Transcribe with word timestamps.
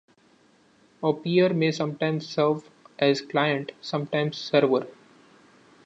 A 1.03 1.13
peer 1.13 1.53
may 1.53 1.71
sometimes 1.71 2.27
serve 2.27 2.67
as 2.97 3.21
client, 3.21 3.71
sometimes 3.81 4.35
server. 4.35 4.87